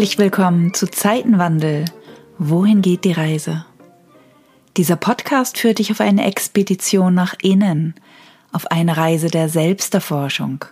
[0.00, 1.84] Herzlich willkommen zu Zeitenwandel.
[2.38, 3.66] Wohin geht die Reise?
[4.78, 7.94] Dieser Podcast führt dich auf eine Expedition nach innen,
[8.50, 10.64] auf eine Reise der Selbsterforschung.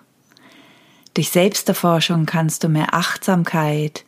[1.12, 4.06] Durch Selbsterforschung kannst du mehr Achtsamkeit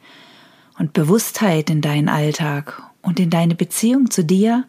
[0.79, 4.65] und Bewusstheit in deinen Alltag und in deine Beziehung zu dir,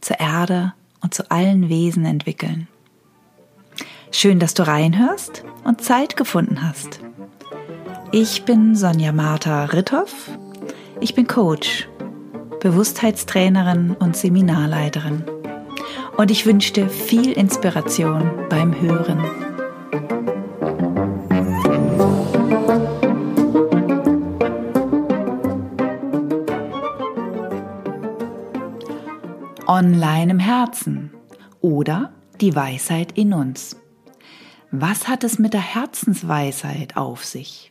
[0.00, 0.72] zur Erde
[1.02, 2.66] und zu allen Wesen entwickeln.
[4.10, 6.98] Schön, dass du reinhörst und Zeit gefunden hast.
[8.14, 10.30] Ich bin Sonja Martha Ritthoff.
[11.00, 11.88] Ich bin Coach,
[12.60, 15.24] Bewusstheitstrainerin und Seminarleiterin.
[16.18, 19.24] Und ich wünsche dir viel Inspiration beim Hören.
[29.66, 31.14] Online im Herzen
[31.62, 33.74] oder die Weisheit in uns.
[34.70, 37.70] Was hat es mit der Herzensweisheit auf sich?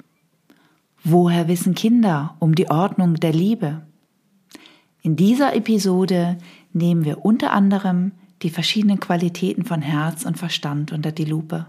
[1.03, 3.81] Woher wissen Kinder um die Ordnung der Liebe?
[5.01, 6.37] In dieser Episode
[6.73, 8.11] nehmen wir unter anderem
[8.43, 11.65] die verschiedenen Qualitäten von Herz und Verstand unter die Lupe,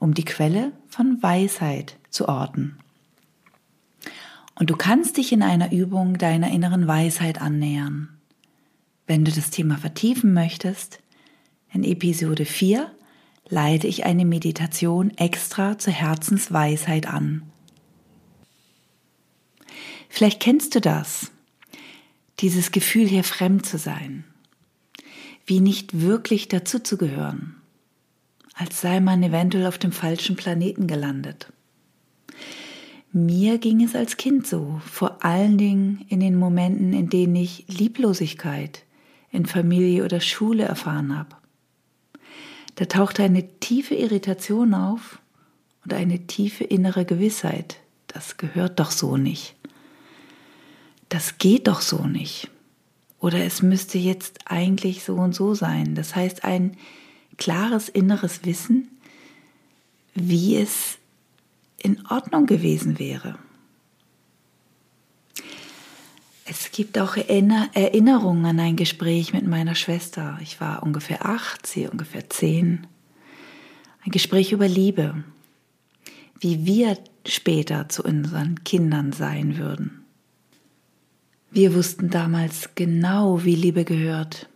[0.00, 2.78] um die Quelle von Weisheit zu orten.
[4.56, 8.08] Und du kannst dich in einer Übung deiner inneren Weisheit annähern.
[9.06, 10.98] Wenn du das Thema vertiefen möchtest,
[11.72, 12.90] in Episode 4
[13.48, 17.42] leite ich eine Meditation extra zur Herzensweisheit an.
[20.08, 21.30] Vielleicht kennst du das,
[22.40, 24.24] dieses Gefühl hier fremd zu sein,
[25.46, 27.56] wie nicht wirklich dazu zu gehören,
[28.54, 31.52] als sei man eventuell auf dem falschen Planeten gelandet.
[33.12, 37.64] Mir ging es als Kind so, vor allen Dingen in den Momenten, in denen ich
[37.68, 38.84] Lieblosigkeit
[39.30, 41.36] in Familie oder Schule erfahren habe.
[42.74, 45.20] Da tauchte eine tiefe Irritation auf
[45.84, 49.56] und eine tiefe innere Gewissheit, das gehört doch so nicht
[51.08, 52.50] das geht doch so nicht.
[53.20, 55.94] Oder es müsste jetzt eigentlich so und so sein.
[55.94, 56.76] Das heißt, ein
[57.36, 58.88] klares inneres Wissen,
[60.14, 60.98] wie es
[61.78, 63.38] in Ordnung gewesen wäre.
[66.44, 70.38] Es gibt auch Erinnerungen an ein Gespräch mit meiner Schwester.
[70.40, 72.86] Ich war ungefähr acht, sie ungefähr zehn.
[74.04, 75.24] Ein Gespräch über Liebe,
[76.40, 76.96] wie wir
[77.26, 80.04] später zu unseren Kindern sein würden.
[81.50, 84.48] Wir wussten damals genau, wie Liebe gehört.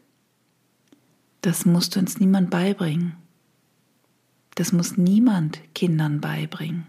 [1.40, 3.16] Das musste uns niemand beibringen.
[4.54, 6.86] Das muss niemand Kindern beibringen.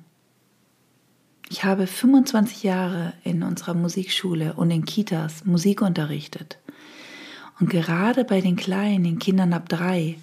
[1.50, 6.58] Ich habe 25 Jahre in unserer Musikschule und in Kitas Musik unterrichtet.
[7.59, 10.18] Und gerade bei den Kleinen, den Kindern ab drei,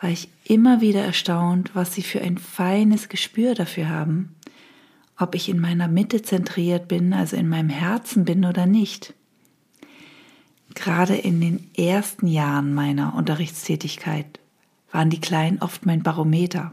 [0.00, 4.34] war ich immer wieder erstaunt, was sie für ein feines Gespür dafür haben,
[5.20, 9.14] ob ich in meiner Mitte zentriert bin, also in meinem Herzen bin oder nicht.
[10.74, 14.38] Gerade in den ersten Jahren meiner Unterrichtstätigkeit
[14.92, 16.72] waren die Kleinen oft mein Barometer,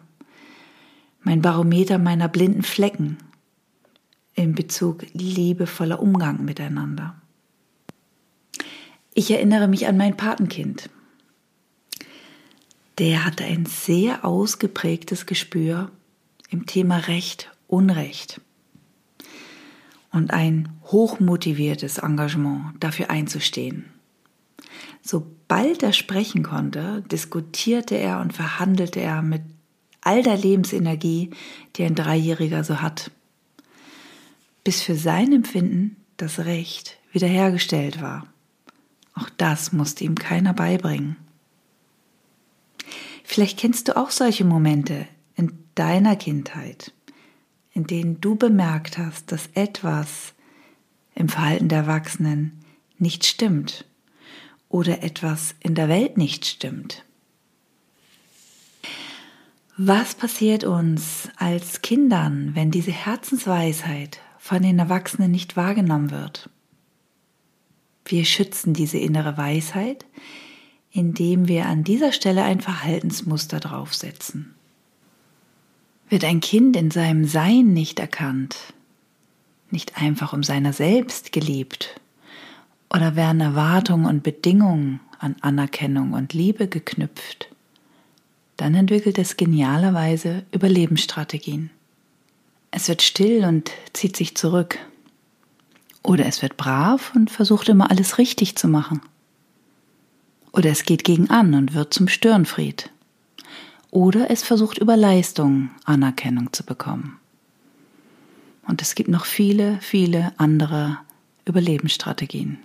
[1.22, 3.18] mein Barometer meiner blinden Flecken
[4.34, 7.16] in Bezug liebevoller Umgang miteinander.
[9.14, 10.90] Ich erinnere mich an mein Patenkind.
[13.00, 15.92] Der hatte ein sehr ausgeprägtes Gespür
[16.50, 18.42] im Thema Recht, Unrecht
[20.12, 23.86] und ein hochmotiviertes Engagement dafür einzustehen.
[25.02, 29.42] Sobald er sprechen konnte, diskutierte er und verhandelte er mit
[30.02, 31.32] all der Lebensenergie,
[31.76, 33.12] die ein Dreijähriger so hat,
[34.64, 38.28] bis für sein Empfinden das Recht wiederhergestellt war.
[39.14, 41.18] Auch das musste ihm keiner beibringen.
[43.24, 46.94] Vielleicht kennst du auch solche Momente in deiner Kindheit
[47.78, 50.34] in denen du bemerkt hast, dass etwas
[51.14, 52.66] im Verhalten der Erwachsenen
[52.98, 53.86] nicht stimmt
[54.68, 57.06] oder etwas in der Welt nicht stimmt.
[59.78, 66.50] Was passiert uns als Kindern, wenn diese Herzensweisheit von den Erwachsenen nicht wahrgenommen wird?
[68.06, 70.04] Wir schützen diese innere Weisheit,
[70.90, 74.57] indem wir an dieser Stelle ein Verhaltensmuster draufsetzen.
[76.10, 78.56] Wird ein Kind in seinem Sein nicht erkannt,
[79.72, 82.00] nicht einfach um seiner selbst geliebt,
[82.94, 87.50] oder werden Erwartungen und Bedingungen an Anerkennung und Liebe geknüpft,
[88.56, 91.70] dann entwickelt es genialerweise Überlebensstrategien.
[92.72, 94.80] Es wird still und zieht sich zurück.
[96.04, 99.02] Oder es wird brav und versucht immer alles richtig zu machen.
[100.54, 102.90] Oder es geht gegen an und wird zum Störenfried
[103.98, 107.20] oder es versucht über Leistung Anerkennung zu bekommen.
[108.68, 111.00] Und es gibt noch viele, viele andere
[111.46, 112.60] Überlebensstrategien.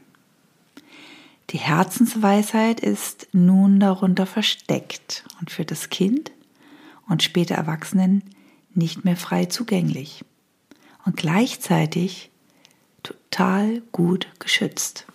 [1.49, 6.32] Die Herzensweisheit ist nun darunter versteckt und für das Kind
[7.08, 8.23] und später Erwachsenen
[8.75, 10.26] nicht mehr frei zugänglich
[11.06, 12.31] und gleichzeitig
[13.02, 15.06] total gut geschützt.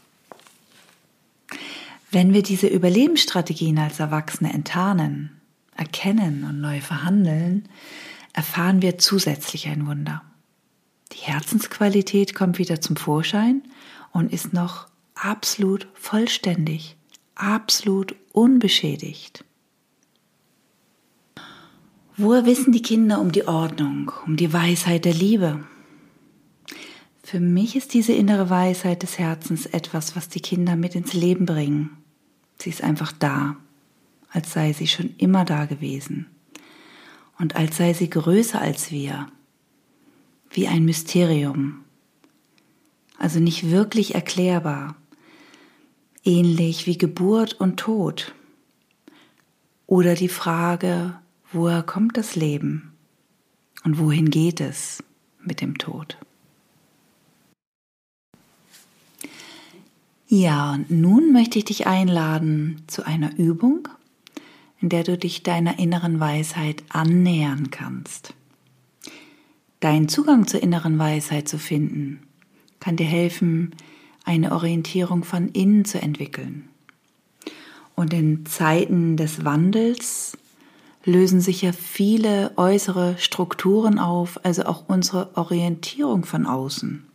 [2.09, 5.36] Wenn wir diese Überlebensstrategien als Erwachsene enttarnen,
[5.77, 7.69] erkennen und neu verhandeln,
[8.33, 10.21] erfahren wir zusätzlich ein Wunder.
[11.13, 13.63] Die Herzensqualität kommt wieder zum Vorschein
[14.11, 16.95] und ist noch absolut vollständig,
[17.35, 19.43] absolut unbeschädigt.
[22.17, 25.63] Woher wissen die Kinder um die Ordnung, um die Weisheit der Liebe?
[27.21, 31.45] Für mich ist diese innere Weisheit des Herzens etwas, was die Kinder mit ins Leben
[31.45, 31.97] bringen.
[32.57, 33.57] Sie ist einfach da,
[34.31, 36.27] als sei sie schon immer da gewesen.
[37.39, 39.27] Und als sei sie größer als wir,
[40.49, 41.83] wie ein Mysterium,
[43.17, 44.95] also nicht wirklich erklärbar,
[46.23, 48.33] ähnlich wie Geburt und Tod.
[49.85, 51.17] Oder die Frage,
[51.51, 52.93] woher kommt das Leben?
[53.83, 55.03] Und wohin geht es
[55.41, 56.17] mit dem Tod.
[60.27, 63.87] Ja, und nun möchte ich dich einladen zu einer Übung,
[64.81, 68.33] in der du dich deiner inneren Weisheit annähern kannst.
[69.79, 72.21] Deinen Zugang zur inneren Weisheit zu finden,
[72.79, 73.75] kann dir helfen,
[74.23, 76.67] eine Orientierung von innen zu entwickeln.
[77.95, 80.37] Und in Zeiten des Wandels
[81.03, 87.05] lösen sich ja viele äußere Strukturen auf, also auch unsere Orientierung von außen.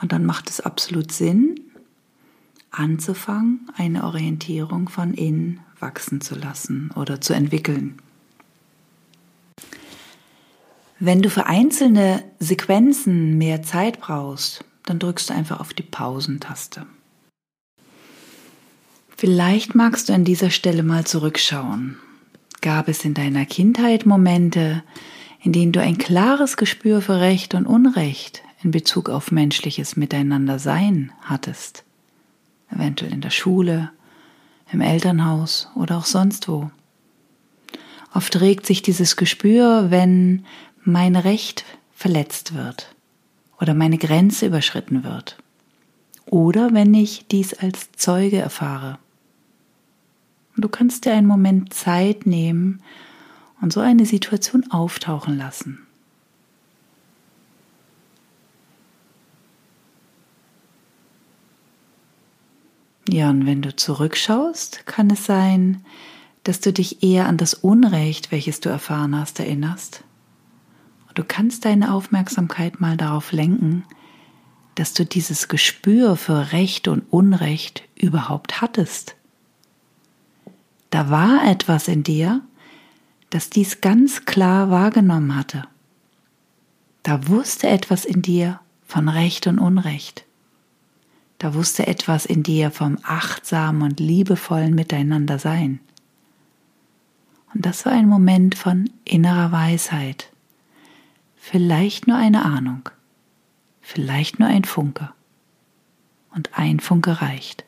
[0.00, 1.58] Und dann macht es absolut Sinn,
[2.70, 7.98] anzufangen, eine Orientierung von innen wachsen zu lassen oder zu entwickeln.
[10.98, 16.86] Wenn du für einzelne Sequenzen mehr Zeit brauchst, dann drückst du einfach auf die Pausentaste.
[19.16, 21.98] Vielleicht magst du an dieser Stelle mal zurückschauen.
[22.62, 24.82] Gab es in deiner Kindheit Momente,
[25.42, 31.12] in denen du ein klares Gespür für Recht und Unrecht in Bezug auf menschliches Miteinandersein
[31.20, 31.84] hattest?
[32.70, 33.90] Eventuell in der Schule,
[34.74, 36.70] im Elternhaus oder auch sonst wo.
[38.12, 40.44] Oft regt sich dieses Gespür, wenn
[40.82, 42.94] mein Recht verletzt wird
[43.60, 45.38] oder meine Grenze überschritten wird
[46.26, 48.98] oder wenn ich dies als Zeuge erfahre.
[50.56, 52.82] Du kannst dir einen Moment Zeit nehmen
[53.60, 55.86] und so eine Situation auftauchen lassen.
[63.08, 65.84] Ja, und wenn du zurückschaust, kann es sein,
[66.42, 70.04] dass du dich eher an das Unrecht, welches du erfahren hast, erinnerst.
[71.08, 73.84] Und du kannst deine Aufmerksamkeit mal darauf lenken,
[74.74, 79.16] dass du dieses Gespür für Recht und Unrecht überhaupt hattest.
[80.90, 82.42] Da war etwas in dir,
[83.30, 85.66] das dies ganz klar wahrgenommen hatte.
[87.02, 90.24] Da wusste etwas in dir von Recht und Unrecht.
[91.44, 95.78] Da wusste etwas in dir vom achtsamen und liebevollen Miteinander sein.
[97.52, 100.30] Und das war ein Moment von innerer Weisheit.
[101.36, 102.88] Vielleicht nur eine Ahnung,
[103.82, 105.10] vielleicht nur ein Funke.
[106.34, 107.66] Und ein Funke reicht.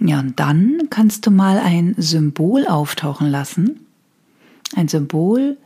[0.00, 3.86] Ja, und dann kannst du mal ein Symbol auftauchen lassen.
[4.74, 5.58] Ein Symbol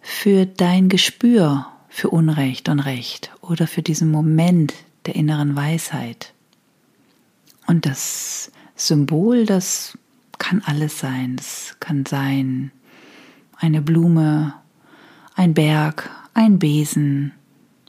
[0.00, 4.72] für dein Gespür für Unrecht und Recht oder für diesen Moment
[5.06, 6.34] der inneren Weisheit.
[7.66, 9.98] Und das Symbol, das
[10.38, 11.36] kann alles sein.
[11.38, 12.70] Es kann sein
[13.58, 14.54] eine Blume,
[15.34, 17.32] ein Berg, ein Besen,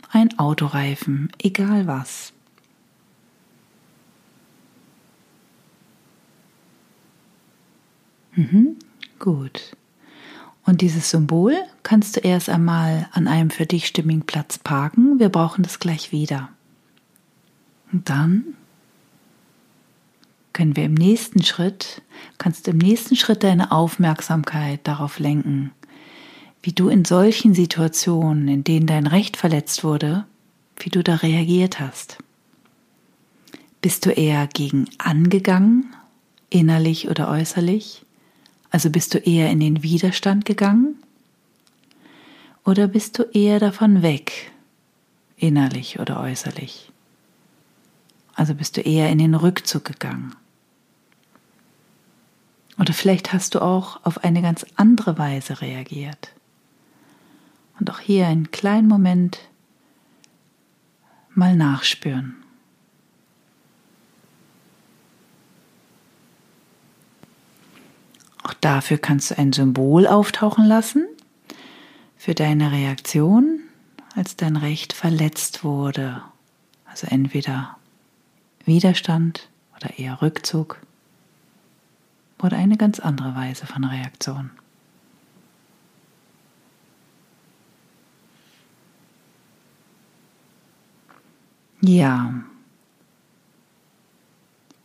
[0.10, 2.34] ein Autoreifen, egal was.
[8.34, 8.78] Mhm,
[9.20, 9.76] gut.
[10.66, 15.18] Und dieses Symbol kannst du erst einmal an einem für dich stimmigen Platz parken.
[15.20, 16.50] Wir brauchen das gleich wieder.
[17.92, 18.56] Und dann
[20.54, 22.02] können wir im nächsten Schritt,
[22.38, 25.72] kannst du im nächsten Schritt deine Aufmerksamkeit darauf lenken,
[26.62, 30.26] wie du in solchen Situationen, in denen dein Recht verletzt wurde,
[30.80, 32.18] wie du da reagiert hast.
[33.82, 35.96] Bist du eher gegen angegangen,
[36.50, 38.04] innerlich oder äußerlich?
[38.70, 40.96] Also bist du eher in den Widerstand gegangen?
[42.66, 44.52] Oder bist du eher davon weg,
[45.38, 46.92] innerlich oder äußerlich?
[48.38, 50.36] Also bist du eher in den Rückzug gegangen.
[52.80, 56.32] Oder vielleicht hast du auch auf eine ganz andere Weise reagiert.
[57.80, 59.40] Und auch hier einen kleinen Moment
[61.34, 62.36] mal nachspüren.
[68.44, 71.08] Auch dafür kannst du ein Symbol auftauchen lassen
[72.18, 73.62] für deine Reaktion,
[74.16, 76.22] als dein Recht verletzt wurde.
[76.86, 77.78] Also entweder
[78.68, 80.80] Widerstand oder eher Rückzug
[82.42, 84.52] oder eine ganz andere Weise von Reaktion.
[91.82, 92.34] Ja.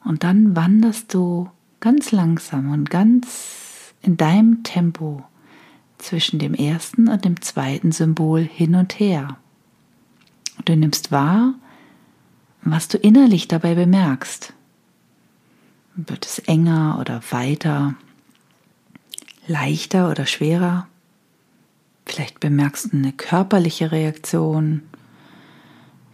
[0.04, 5.24] Und dann wanderst du ganz langsam und ganz in deinem Tempo
[5.98, 9.36] zwischen dem ersten und dem zweiten Symbol hin und her.
[10.64, 11.54] Du nimmst wahr,
[12.62, 14.52] was du innerlich dabei bemerkst.
[15.94, 17.94] Wird es enger oder weiter,
[19.46, 20.86] leichter oder schwerer?
[22.06, 24.82] Vielleicht bemerkst du eine körperliche Reaktion,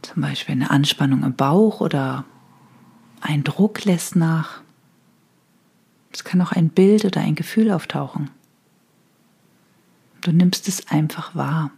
[0.02, 2.24] zum Beispiel eine Anspannung im Bauch oder
[3.20, 4.62] ein Druck lässt nach.
[6.12, 8.30] Es kann auch ein Bild oder ein Gefühl auftauchen.
[10.20, 11.70] Du nimmst es einfach wahr.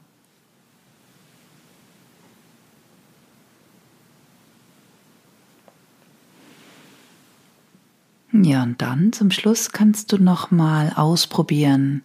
[8.33, 12.03] Ja, und dann zum Schluss kannst du noch mal ausprobieren,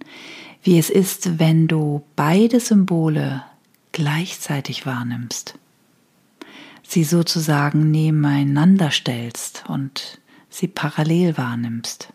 [0.63, 3.43] wie es ist, wenn du beide Symbole
[3.91, 5.59] gleichzeitig wahrnimmst
[6.87, 12.13] sie sozusagen nebeneinander stellst und sie parallel wahrnimmst.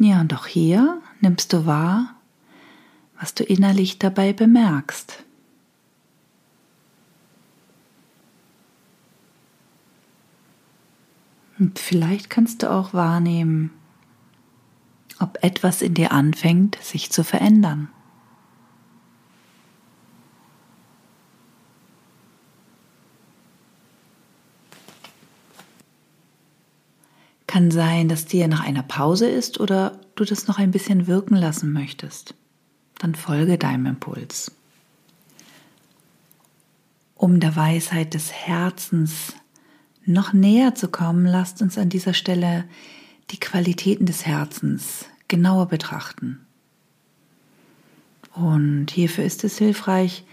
[0.00, 2.14] Ja, und auch hier nimmst du wahr,
[3.18, 5.24] was du innerlich dabei bemerkst.
[11.58, 13.70] Und vielleicht kannst du auch wahrnehmen,
[15.18, 17.88] ob etwas in dir anfängt, sich zu verändern.
[27.48, 31.34] Kann sein, dass dir nach einer Pause ist oder du das noch ein bisschen wirken
[31.34, 32.34] lassen möchtest.
[32.98, 34.52] Dann folge deinem Impuls.
[37.14, 39.34] Um der Weisheit des Herzens
[40.08, 42.64] noch näher zu kommen, lasst uns an dieser Stelle
[43.30, 46.40] die Qualitäten des Herzens genauer betrachten.
[48.34, 50.24] Und hierfür ist es hilfreich,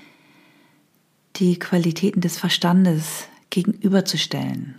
[1.35, 4.75] die Qualitäten des Verstandes gegenüberzustellen.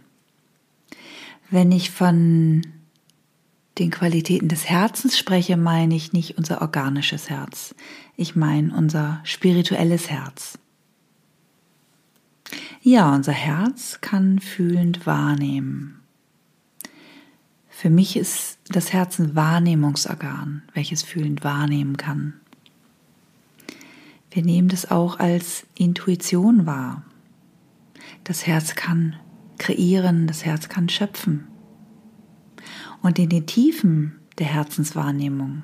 [1.50, 2.62] Wenn ich von
[3.79, 7.75] den Qualitäten des Herzens spreche, meine ich nicht unser organisches Herz.
[8.17, 10.59] Ich meine unser spirituelles Herz.
[12.83, 16.00] Ja, unser Herz kann fühlend wahrnehmen.
[17.69, 22.35] Für mich ist das Herz ein Wahrnehmungsorgan, welches fühlend wahrnehmen kann.
[24.31, 27.03] Wir nehmen das auch als Intuition wahr.
[28.25, 29.17] Das Herz kann
[29.59, 31.49] kreieren, das Herz kann schöpfen.
[33.03, 35.62] Und in den Tiefen der Herzenswahrnehmung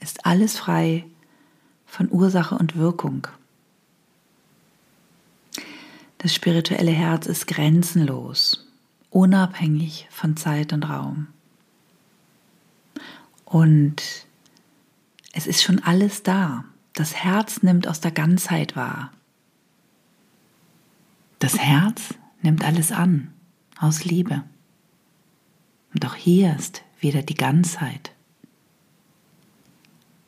[0.00, 1.04] ist alles frei
[1.86, 3.26] von Ursache und Wirkung.
[6.24, 8.66] Das spirituelle Herz ist grenzenlos,
[9.10, 11.26] unabhängig von Zeit und Raum.
[13.44, 14.02] Und
[15.34, 16.64] es ist schon alles da.
[16.94, 19.12] Das Herz nimmt aus der Ganzheit wahr.
[21.40, 23.30] Das Herz nimmt alles an,
[23.78, 24.44] aus Liebe.
[25.92, 28.12] Und auch hier ist wieder die Ganzheit.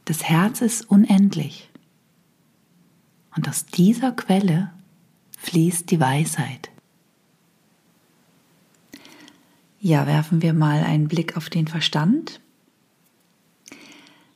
[0.05, 1.71] Das Herz ist unendlich.
[3.35, 4.76] Und aus dieser Quelle
[5.37, 6.71] fließt die Weisheit.
[9.81, 12.41] Ja, werfen wir mal einen Blick auf den Verstand.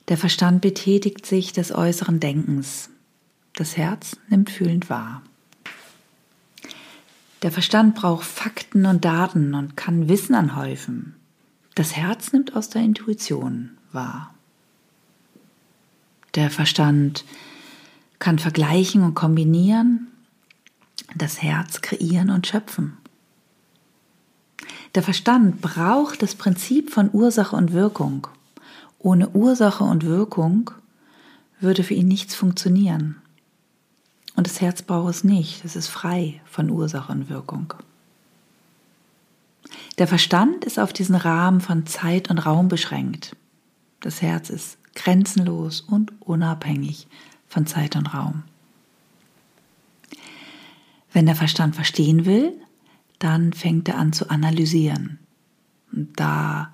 [0.09, 2.91] Der Verstand betätigt sich des äußeren Denkens.
[3.55, 5.23] Das Herz nimmt fühlend wahr.
[7.43, 11.17] Der Verstand braucht Fakten und Daten und kann Wissen anhäufen.
[11.75, 14.35] Das Herz nimmt aus der Intuition wahr.
[16.35, 17.25] Der Verstand
[18.19, 20.09] kann vergleichen und kombinieren,
[21.15, 22.97] das Herz kreieren und schöpfen.
[24.95, 28.27] Der Verstand braucht das Prinzip von Ursache und Wirkung
[29.01, 30.71] ohne Ursache und Wirkung
[31.59, 33.17] würde für ihn nichts funktionieren.
[34.37, 37.75] Und das Herz braucht es nicht, es ist frei von Ursache und Wirkung.
[39.99, 43.37] Der Verstand ist auf diesen Rahmen von Zeit und Raum beschränkt.
[44.01, 47.07] Das Herz ist grenzenlos und unabhängig
[47.49, 48.45] von Zeit und Raum.
[51.13, 52.53] Wenn der Verstand verstehen will,
[53.19, 55.19] dann fängt er an zu analysieren.
[55.93, 56.73] Und da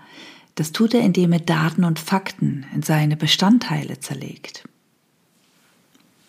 [0.57, 4.65] Das tut er, indem er Daten und Fakten in seine Bestandteile zerlegt.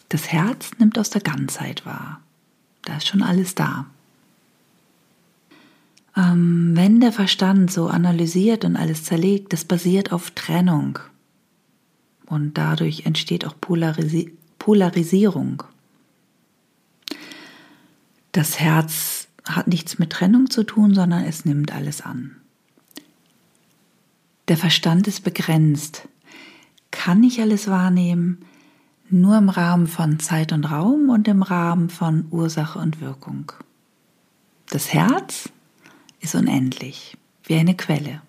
[0.09, 2.21] Das Herz nimmt aus der Ganzheit wahr.
[2.83, 3.85] Da ist schon alles da.
[6.15, 10.99] Ähm, wenn der Verstand so analysiert und alles zerlegt, das basiert auf Trennung.
[12.25, 15.63] Und dadurch entsteht auch Polarisi Polarisierung.
[18.31, 22.35] Das Herz hat nichts mit Trennung zu tun, sondern es nimmt alles an.
[24.47, 26.07] Der Verstand ist begrenzt,
[26.91, 28.45] kann nicht alles wahrnehmen,
[29.09, 33.51] nur im Rahmen von Zeit und Raum und im Rahmen von Ursache und Wirkung.
[34.69, 35.49] Das Herz
[36.19, 38.21] ist unendlich, wie eine Quelle.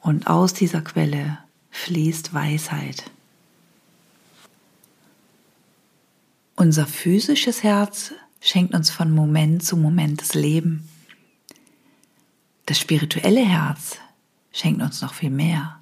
[0.00, 1.38] Und aus dieser Quelle
[1.70, 3.10] fließt Weisheit.
[6.54, 10.88] Unser physisches Herz schenkt uns von Moment zu Moment das Leben.
[12.66, 13.98] Das spirituelle Herz
[14.52, 15.78] schenkt uns noch viel mehr.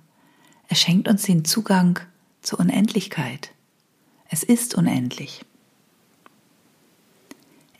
[0.68, 2.00] Es schenkt uns den Zugang
[2.42, 3.52] zur Unendlichkeit.
[4.28, 5.44] Es ist unendlich.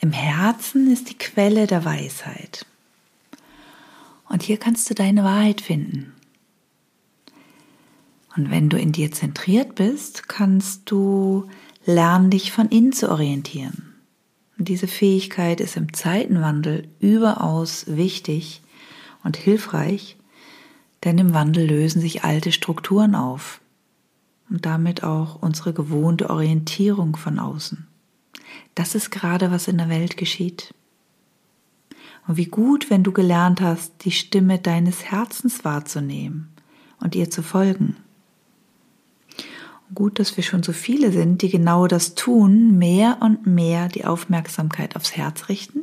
[0.01, 2.67] Im Herzen ist die Quelle der Weisheit.
[4.29, 6.13] Und hier kannst du deine Wahrheit finden.
[8.37, 11.49] Und wenn du in dir zentriert bist, kannst du
[11.87, 13.94] lernen, dich von innen zu orientieren.
[14.59, 18.63] Und diese Fähigkeit ist im Zeitenwandel überaus wichtig
[19.25, 20.17] und hilfreich,
[21.03, 23.61] denn im Wandel lösen sich alte Strukturen auf
[24.49, 27.87] und damit auch unsere gewohnte Orientierung von außen.
[28.75, 30.73] Das ist gerade, was in der Welt geschieht.
[32.27, 36.49] Und wie gut, wenn du gelernt hast, die Stimme deines Herzens wahrzunehmen
[37.01, 37.97] und ihr zu folgen.
[39.93, 44.05] Gut, dass wir schon so viele sind, die genau das tun, mehr und mehr die
[44.05, 45.81] Aufmerksamkeit aufs Herz richten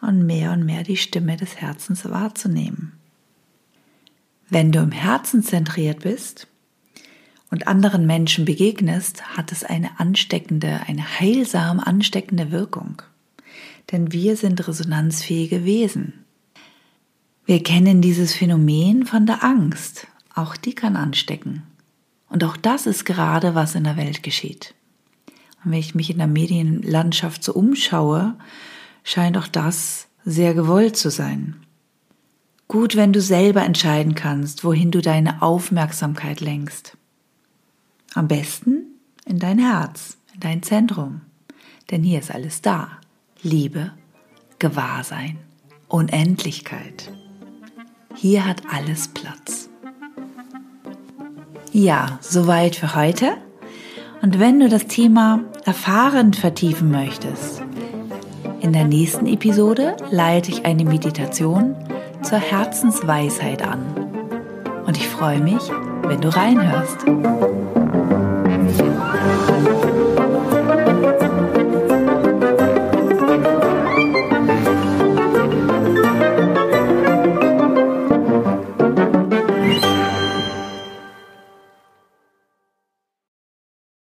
[0.00, 2.92] und mehr und mehr die Stimme des Herzens wahrzunehmen.
[4.48, 6.46] Wenn du im Herzen zentriert bist
[7.50, 13.02] und anderen Menschen begegnest, hat es eine ansteckende, eine heilsam ansteckende Wirkung
[13.92, 16.24] denn wir sind resonanzfähige Wesen.
[17.44, 20.08] Wir kennen dieses Phänomen von der Angst.
[20.34, 21.62] Auch die kann anstecken.
[22.28, 24.74] Und auch das ist gerade, was in der Welt geschieht.
[25.64, 28.36] Und wenn ich mich in der Medienlandschaft so umschaue,
[29.04, 31.56] scheint auch das sehr gewollt zu sein.
[32.68, 36.96] Gut, wenn du selber entscheiden kannst, wohin du deine Aufmerksamkeit lenkst.
[38.14, 38.86] Am besten
[39.24, 41.20] in dein Herz, in dein Zentrum.
[41.90, 42.98] Denn hier ist alles da.
[43.42, 43.92] Liebe,
[44.58, 45.38] Gewahrsein,
[45.88, 47.12] Unendlichkeit.
[48.16, 49.68] Hier hat alles Platz.
[51.78, 53.32] Ja, soweit für heute.
[54.22, 57.62] Und wenn du das Thema erfahren vertiefen möchtest,
[58.62, 61.76] in der nächsten Episode leite ich eine Meditation
[62.22, 63.84] zur Herzensweisheit an.
[64.86, 65.60] Und ich freue mich,
[66.04, 67.04] wenn du reinhörst.